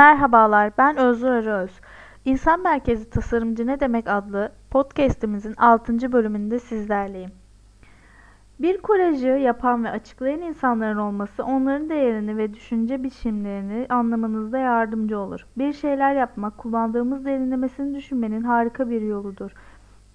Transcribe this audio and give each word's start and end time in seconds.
Merhabalar, 0.00 0.72
ben 0.78 0.96
Özgür 0.96 1.28
Arıöz. 1.28 1.80
İnsan 2.24 2.62
Merkezi 2.62 3.10
Tasarımcı 3.10 3.66
Ne 3.66 3.80
Demek 3.80 4.08
adlı 4.08 4.52
podcast'imizin 4.70 5.54
6. 5.56 6.12
bölümünde 6.12 6.58
sizlerleyim. 6.58 7.30
Bir 8.60 8.78
kolajı 8.78 9.26
yapan 9.26 9.84
ve 9.84 9.90
açıklayan 9.90 10.40
insanların 10.40 10.96
olması 10.96 11.44
onların 11.44 11.88
değerini 11.88 12.36
ve 12.36 12.54
düşünce 12.54 13.02
biçimlerini 13.02 13.86
anlamanızda 13.88 14.58
yardımcı 14.58 15.18
olur. 15.18 15.46
Bir 15.58 15.72
şeyler 15.72 16.14
yapmak, 16.14 16.58
kullandığımız 16.58 17.24
derinlemesini 17.24 17.94
düşünmenin 17.94 18.42
harika 18.42 18.90
bir 18.90 19.02
yoludur. 19.02 19.50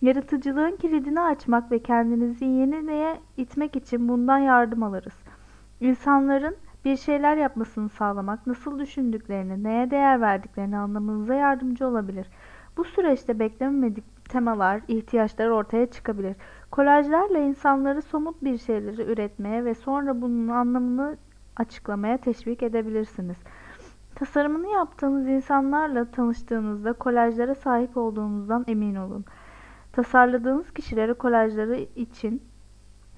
Yaratıcılığın 0.01 0.75
kilidini 0.75 1.21
açmak 1.21 1.71
ve 1.71 1.79
kendinizi 1.79 2.45
yeniliğe 2.45 3.19
itmek 3.37 3.75
için 3.75 4.09
bundan 4.09 4.37
yardım 4.37 4.83
alırız. 4.83 5.15
İnsanların 5.81 6.55
bir 6.85 6.97
şeyler 6.97 7.37
yapmasını 7.37 7.89
sağlamak, 7.89 8.47
nasıl 8.47 8.79
düşündüklerini, 8.79 9.63
neye 9.63 9.91
değer 9.91 10.21
verdiklerini 10.21 10.77
anlamanıza 10.77 11.33
yardımcı 11.33 11.87
olabilir. 11.87 12.27
Bu 12.77 12.83
süreçte 12.83 13.39
beklememedik 13.39 14.29
temalar, 14.29 14.81
ihtiyaçlar 14.87 15.47
ortaya 15.47 15.85
çıkabilir. 15.85 16.35
Kolajlarla 16.71 17.39
insanları 17.39 18.01
somut 18.01 18.43
bir 18.43 18.57
şeyleri 18.57 19.01
üretmeye 19.01 19.65
ve 19.65 19.75
sonra 19.75 20.21
bunun 20.21 20.47
anlamını 20.47 21.17
açıklamaya 21.57 22.17
teşvik 22.17 22.63
edebilirsiniz. 22.63 23.37
Tasarımını 24.15 24.67
yaptığınız 24.67 25.27
insanlarla 25.27 26.11
tanıştığınızda 26.11 26.93
kolajlara 26.93 27.55
sahip 27.55 27.97
olduğunuzdan 27.97 28.65
emin 28.67 28.95
olun. 28.95 29.25
Tasarladığınız 29.91 30.71
kişilere 30.71 31.13
kolajları 31.13 31.75
için 31.95 32.41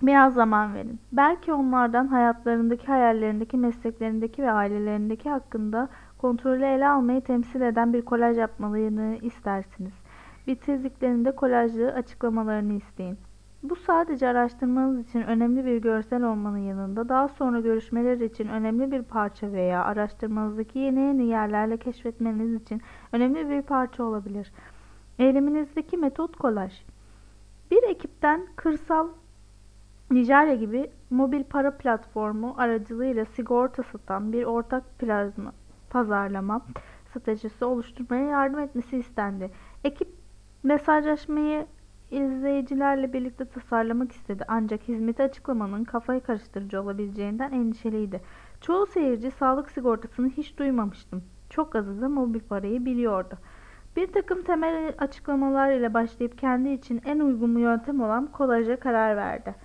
Biraz 0.01 0.33
zaman 0.33 0.73
verin. 0.73 0.99
Belki 1.11 1.53
onlardan 1.53 2.07
hayatlarındaki, 2.07 2.87
hayallerindeki, 2.87 3.57
mesleklerindeki 3.57 4.43
ve 4.43 4.51
ailelerindeki 4.51 5.29
hakkında 5.29 5.89
kontrolü 6.17 6.65
ele 6.65 6.87
almayı 6.87 7.21
temsil 7.21 7.61
eden 7.61 7.93
bir 7.93 8.01
kolaj 8.01 8.37
yapmalarını 8.37 9.17
istersiniz. 9.21 9.93
Bitirdiklerinde 10.47 11.31
kolajlı 11.31 11.93
açıklamalarını 11.93 12.73
isteyin. 12.73 13.17
Bu 13.63 13.75
sadece 13.75 14.27
araştırmanız 14.27 14.99
için 14.99 15.21
önemli 15.21 15.65
bir 15.65 15.77
görsel 15.77 16.23
olmanın 16.23 16.57
yanında 16.57 17.09
daha 17.09 17.27
sonra 17.27 17.59
görüşmeler 17.59 18.19
için 18.19 18.47
önemli 18.47 18.91
bir 18.91 19.03
parça 19.03 19.51
veya 19.51 19.83
araştırmanızdaki 19.83 20.79
yeni 20.79 20.99
yeni 20.99 21.25
yerlerle 21.25 21.77
keşfetmeniz 21.77 22.61
için 22.61 22.81
önemli 23.11 23.49
bir 23.49 23.61
parça 23.61 24.03
olabilir. 24.03 24.51
Eyleminizdeki 25.19 25.97
metot 25.97 26.37
kolaj. 26.37 26.81
Bir 27.71 27.83
ekipten 27.83 28.47
kırsal 28.55 29.07
Nijerya 30.11 30.55
gibi 30.55 30.91
mobil 31.09 31.43
para 31.43 31.77
platformu 31.77 32.55
aracılığıyla 32.57 33.25
sigorta 33.25 33.83
satan 33.83 34.33
bir 34.33 34.43
ortak 34.43 34.99
plazma 34.99 35.53
pazarlama 35.89 36.61
stratejisi 37.09 37.65
oluşturmaya 37.65 38.27
yardım 38.27 38.59
etmesi 38.59 38.97
istendi. 38.97 39.51
Ekip 39.83 40.07
mesajlaşmayı 40.63 41.67
izleyicilerle 42.11 43.13
birlikte 43.13 43.45
tasarlamak 43.45 44.11
istedi 44.11 44.45
ancak 44.47 44.87
hizmeti 44.87 45.23
açıklamanın 45.23 45.83
kafayı 45.83 46.21
karıştırıcı 46.21 46.81
olabileceğinden 46.81 47.51
endişeliydi. 47.51 48.21
Çoğu 48.61 48.85
seyirci 48.85 49.31
sağlık 49.31 49.71
sigortasını 49.71 50.29
hiç 50.29 50.57
duymamıştım. 50.59 51.23
Çok 51.49 51.75
azı 51.75 52.01
da 52.01 52.09
mobil 52.09 52.39
parayı 52.39 52.85
biliyordu. 52.85 53.37
Bir 53.95 54.07
takım 54.07 54.41
temel 54.41 54.93
açıklamalar 54.97 55.71
ile 55.71 55.93
başlayıp 55.93 56.37
kendi 56.37 56.69
için 56.69 57.01
en 57.05 57.19
uygun 57.19 57.57
yöntem 57.59 58.01
olan 58.01 58.27
kolaja 58.31 58.79
karar 58.79 59.17
verdi. 59.17 59.55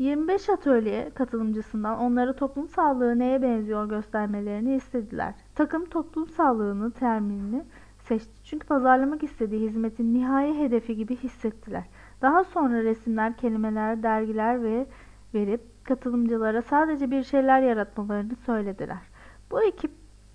25 0.00 0.50
atölye 0.50 1.10
katılımcısından 1.14 1.98
onlara 1.98 2.36
toplum 2.36 2.68
sağlığı 2.68 3.18
neye 3.18 3.42
benziyor 3.42 3.88
göstermelerini 3.88 4.74
istediler. 4.74 5.34
Takım 5.54 5.84
toplum 5.84 6.28
sağlığını 6.28 6.90
terminini 6.90 7.64
seçti 7.98 8.44
çünkü 8.44 8.66
pazarlamak 8.66 9.22
istediği 9.22 9.68
hizmetin 9.68 10.14
nihai 10.14 10.58
hedefi 10.58 10.96
gibi 10.96 11.16
hissettiler. 11.16 11.84
Daha 12.22 12.44
sonra 12.44 12.82
resimler, 12.82 13.36
kelimeler, 13.36 14.02
dergiler 14.02 14.62
ve 14.62 14.86
verip 15.34 15.60
katılımcılara 15.84 16.62
sadece 16.62 17.10
bir 17.10 17.22
şeyler 17.22 17.60
yaratmalarını 17.60 18.36
söylediler. 18.36 19.02
Bu 19.50 19.62
ekip 19.62 19.90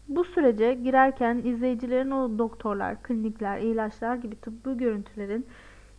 bu 0.08 0.24
sürece 0.24 0.74
girerken 0.74 1.42
izleyicilerin 1.44 2.12
o 2.12 2.38
doktorlar, 2.40 3.04
klinikler, 3.04 3.60
ilaçlar 3.60 4.16
gibi 4.16 4.36
tıbbi 4.36 4.78
görüntülerin 4.78 5.46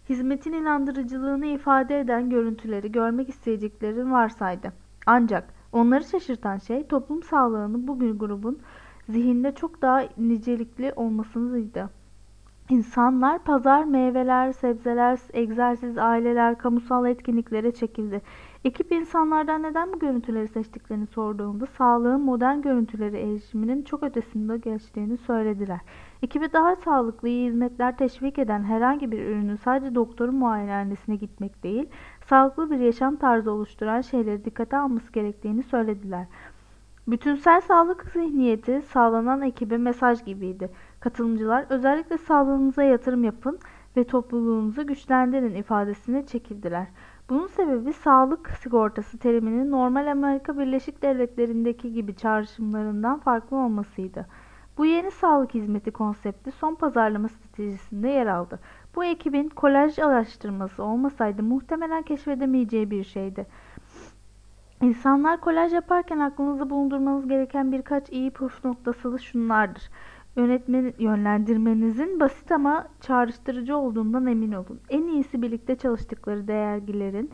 hizmetin 0.08 0.52
inandırıcılığını 0.52 1.46
ifade 1.46 2.00
eden 2.00 2.30
görüntüleri 2.30 2.92
görmek 2.92 3.28
isteyeceklerini 3.28 4.12
varsaydı. 4.12 4.72
Ancak 5.06 5.54
onları 5.72 6.04
şaşırtan 6.04 6.58
şey 6.58 6.86
toplum 6.86 7.22
sağlığının 7.22 7.88
bugün 7.88 8.18
grubun 8.18 8.58
zihinde 9.08 9.54
çok 9.54 9.82
daha 9.82 10.08
nicelikli 10.18 10.92
olmasıydı. 10.96 11.90
İnsanlar 12.70 13.38
pazar, 13.38 13.84
meyveler, 13.84 14.52
sebzeler, 14.52 15.18
egzersiz, 15.32 15.98
aileler, 15.98 16.58
kamusal 16.58 17.06
etkinliklere 17.06 17.72
çekildi. 17.72 18.22
Ekip 18.64 18.92
insanlardan 18.92 19.62
neden 19.62 19.92
bu 19.92 19.98
görüntüleri 19.98 20.48
seçtiklerini 20.48 21.06
sorduğunda 21.06 21.66
sağlığın 21.66 22.20
modern 22.20 22.60
görüntüleri 22.60 23.16
erişiminin 23.16 23.82
çok 23.82 24.02
ötesinde 24.02 24.56
geçtiğini 24.56 25.16
söylediler. 25.16 25.80
Ekibi 26.22 26.52
daha 26.52 26.76
sağlıklı 26.76 27.28
iyi 27.28 27.48
hizmetler 27.48 27.96
teşvik 27.96 28.38
eden 28.38 28.64
herhangi 28.64 29.12
bir 29.12 29.26
ürünü 29.26 29.56
sadece 29.56 29.94
doktorun 29.94 30.34
muayenehanesine 30.34 31.16
gitmek 31.16 31.62
değil, 31.62 31.86
sağlıklı 32.28 32.70
bir 32.70 32.78
yaşam 32.78 33.16
tarzı 33.16 33.52
oluşturan 33.52 34.00
şeyleri 34.00 34.44
dikkate 34.44 34.76
alması 34.76 35.12
gerektiğini 35.12 35.62
söylediler. 35.62 36.26
Bütünsel 37.08 37.60
sağlık 37.60 38.04
zihniyeti 38.12 38.82
sağlanan 38.82 39.42
ekibe 39.42 39.76
mesaj 39.76 40.24
gibiydi. 40.24 40.70
Katılımcılar 41.00 41.66
özellikle 41.70 42.18
sağlığınıza 42.18 42.82
yatırım 42.82 43.24
yapın 43.24 43.58
ve 43.96 44.04
topluluğunuzu 44.04 44.86
güçlendirin 44.86 45.54
ifadesine 45.54 46.26
çekildiler. 46.26 46.86
Bunun 47.30 47.46
sebebi 47.46 47.92
sağlık 47.92 48.50
sigortası 48.50 49.18
teriminin 49.18 49.70
normal 49.70 50.10
Amerika 50.10 50.58
Birleşik 50.58 51.02
Devletleri'ndeki 51.02 51.92
gibi 51.92 52.16
çağrışımlarından 52.16 53.18
farklı 53.18 53.56
olmasıydı. 53.56 54.26
Bu 54.78 54.86
yeni 54.86 55.10
sağlık 55.10 55.54
hizmeti 55.54 55.90
konsepti 55.90 56.52
son 56.52 56.74
pazarlama 56.74 57.28
stratejisinde 57.28 58.08
yer 58.08 58.26
aldı. 58.26 58.60
Bu 58.96 59.04
ekibin 59.04 59.48
kolaj 59.48 59.98
araştırması 59.98 60.82
olmasaydı 60.82 61.42
muhtemelen 61.42 62.02
keşfedemeyeceği 62.02 62.90
bir 62.90 63.04
şeydi. 63.04 63.46
İnsanlar 64.82 65.40
kolaj 65.40 65.72
yaparken 65.72 66.18
aklınızda 66.18 66.70
bulundurmanız 66.70 67.28
gereken 67.28 67.72
birkaç 67.72 68.10
iyi 68.10 68.30
püf 68.30 68.64
noktası 68.64 69.12
da 69.12 69.18
şunlardır. 69.18 69.90
Yönetmen, 70.36 70.92
yönlendirmenizin 70.98 72.20
basit 72.20 72.52
ama 72.52 72.88
çağrıştırıcı 73.00 73.76
olduğundan 73.76 74.26
emin 74.26 74.52
olun. 74.52 74.80
En 74.88 75.02
iyisi 75.02 75.42
birlikte 75.42 75.76
çalıştıkları 75.76 76.48
dergilerin 76.48 77.30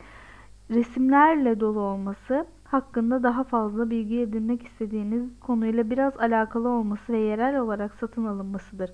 resimlerle 0.71 1.61
dolu 1.61 1.81
olması, 1.81 2.47
hakkında 2.65 3.23
daha 3.23 3.45
fazla 3.45 3.91
bilgi 3.91 4.21
edinmek 4.21 4.63
istediğiniz 4.63 5.41
konuyla 5.41 5.91
biraz 5.91 6.17
alakalı 6.17 6.69
olması 6.69 7.13
ve 7.13 7.19
yerel 7.19 7.61
olarak 7.61 7.95
satın 7.95 8.25
alınmasıdır. 8.25 8.93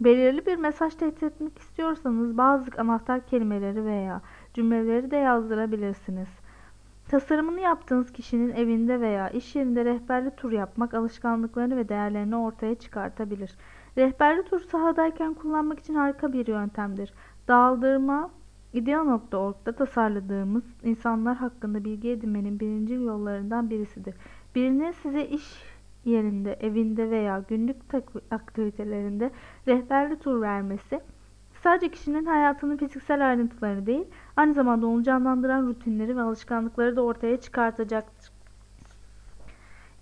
Belirli 0.00 0.46
bir 0.46 0.56
mesaj 0.56 0.94
tehdit 0.94 1.22
etmek 1.22 1.58
istiyorsanız 1.58 2.38
bazı 2.38 2.70
anahtar 2.78 3.26
kelimeleri 3.26 3.84
veya 3.84 4.20
cümleleri 4.54 5.10
de 5.10 5.16
yazdırabilirsiniz. 5.16 6.41
Tasarımını 7.12 7.60
yaptığınız 7.60 8.12
kişinin 8.12 8.50
evinde 8.50 9.00
veya 9.00 9.28
iş 9.30 9.56
yerinde 9.56 9.84
rehberli 9.84 10.30
tur 10.36 10.52
yapmak 10.52 10.94
alışkanlıklarını 10.94 11.76
ve 11.76 11.88
değerlerini 11.88 12.36
ortaya 12.36 12.74
çıkartabilir. 12.74 13.56
Rehberli 13.98 14.42
tur 14.42 14.60
sahadayken 14.60 15.34
kullanmak 15.34 15.80
için 15.80 15.94
harika 15.94 16.32
bir 16.32 16.46
yöntemdir. 16.46 17.14
Dağıldırma 17.48 18.30
İdea.org'da 18.72 19.72
tasarladığımız 19.72 20.64
insanlar 20.82 21.36
hakkında 21.36 21.84
bilgi 21.84 22.10
edinmenin 22.10 22.60
birinci 22.60 22.94
yollarından 22.94 23.70
birisidir. 23.70 24.14
Birinin 24.54 24.92
size 24.92 25.26
iş 25.26 25.62
yerinde, 26.04 26.52
evinde 26.52 27.10
veya 27.10 27.44
günlük 27.48 27.76
aktivitelerinde 28.30 29.30
rehberli 29.68 30.18
tur 30.18 30.40
vermesi 30.40 31.00
sadece 31.62 31.90
kişinin 31.90 32.24
hayatının 32.24 32.76
fiziksel 32.76 33.28
ayrıntılarını 33.28 33.86
değil, 33.86 34.04
aynı 34.36 34.54
zamanda 34.54 34.86
onu 34.86 35.02
canlandıran 35.02 35.66
rutinleri 35.66 36.16
ve 36.16 36.20
alışkanlıkları 36.20 36.96
da 36.96 37.02
ortaya 37.02 37.40
çıkartacaktır. 37.40 38.32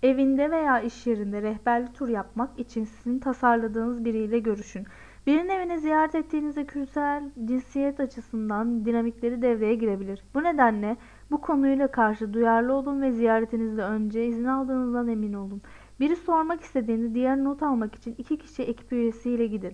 Evinde 0.03 0.51
veya 0.51 0.79
iş 0.79 1.07
yerinde 1.07 1.41
rehberli 1.41 1.93
tur 1.93 2.09
yapmak 2.09 2.59
için 2.59 2.83
sizin 2.83 3.19
tasarladığınız 3.19 4.05
biriyle 4.05 4.39
görüşün. 4.39 4.85
Birinin 5.27 5.49
evine 5.49 5.77
ziyaret 5.77 6.15
ettiğinizde 6.15 6.65
küresel 6.65 7.23
cinsiyet 7.45 7.99
açısından 7.99 8.85
dinamikleri 8.85 9.41
devreye 9.41 9.75
girebilir. 9.75 10.23
Bu 10.33 10.43
nedenle 10.43 10.97
bu 11.31 11.41
konuyla 11.41 11.87
karşı 11.87 12.33
duyarlı 12.33 12.73
olun 12.73 13.01
ve 13.01 13.11
ziyaretinizde 13.11 13.83
önce 13.83 14.25
izin 14.25 14.45
aldığınızdan 14.45 15.07
emin 15.07 15.33
olun. 15.33 15.61
Biri 15.99 16.15
sormak 16.15 16.61
istediğinde 16.61 17.15
diğer 17.15 17.43
not 17.43 17.63
almak 17.63 17.95
için 17.95 18.15
iki 18.17 18.37
kişi 18.37 18.63
ekip 18.63 18.93
üyesiyle 18.93 19.47
gidin. 19.47 19.73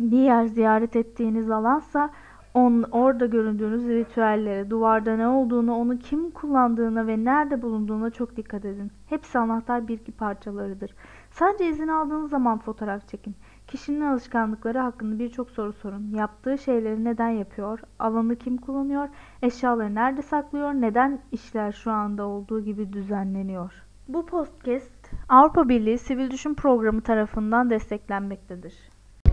Diğer 0.00 0.44
ziyaret 0.44 0.96
ettiğiniz 0.96 1.50
alansa 1.50 2.10
on, 2.54 2.82
orada 2.82 3.26
göründüğünüz 3.26 3.88
ritüellere, 3.88 4.70
duvarda 4.70 5.16
ne 5.16 5.28
olduğunu, 5.28 5.74
onu 5.74 5.98
kim 5.98 6.30
kullandığına 6.30 7.06
ve 7.06 7.24
nerede 7.24 7.62
bulunduğuna 7.62 8.10
çok 8.10 8.36
dikkat 8.36 8.64
edin. 8.64 8.92
Hepsi 9.06 9.38
anahtar 9.38 9.88
bilgi 9.88 10.12
parçalarıdır. 10.12 10.94
Sadece 11.30 11.68
izin 11.68 11.88
aldığınız 11.88 12.30
zaman 12.30 12.58
fotoğraf 12.58 13.08
çekin. 13.08 13.34
Kişinin 13.66 14.00
alışkanlıkları 14.00 14.78
hakkında 14.78 15.18
birçok 15.18 15.50
soru 15.50 15.72
sorun. 15.72 16.10
Yaptığı 16.16 16.58
şeyleri 16.58 17.04
neden 17.04 17.30
yapıyor? 17.30 17.80
Alanı 17.98 18.36
kim 18.36 18.56
kullanıyor? 18.56 19.08
Eşyaları 19.42 19.94
nerede 19.94 20.22
saklıyor? 20.22 20.72
Neden 20.72 21.20
işler 21.32 21.72
şu 21.72 21.90
anda 21.90 22.26
olduğu 22.26 22.60
gibi 22.60 22.92
düzenleniyor? 22.92 23.72
Bu 24.08 24.26
podcast 24.26 25.10
Avrupa 25.28 25.68
Birliği 25.68 25.98
Sivil 25.98 26.30
Düşün 26.30 26.54
Programı 26.54 27.00
tarafından 27.00 27.70
desteklenmektedir. 27.70 28.91